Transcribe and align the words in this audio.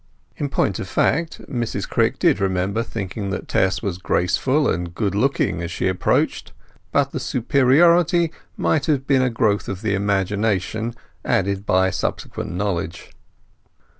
In 0.35 0.49
point 0.49 0.79
of 0.79 0.87
fact 0.87 1.43
Mrs 1.47 1.87
Crick 1.87 2.17
did 2.17 2.39
remember 2.41 2.81
thinking 2.81 3.29
that 3.29 3.47
Tess 3.47 3.83
was 3.83 3.99
graceful 3.99 4.67
and 4.67 4.95
good 4.95 5.13
looking 5.13 5.61
as 5.61 5.69
she 5.69 5.87
approached; 5.87 6.53
but 6.91 7.11
the 7.11 7.19
superiority 7.19 8.31
might 8.57 8.87
have 8.87 9.05
been 9.05 9.21
a 9.21 9.29
growth 9.29 9.69
of 9.69 9.83
the 9.83 9.93
imagination 9.93 10.95
aided 11.23 11.67
by 11.67 11.91
subsequent 11.91 12.51
knowledge. 12.51 13.11